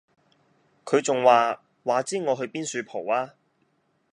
[0.83, 3.35] 佢仲話:話知我去邊恕蒲吖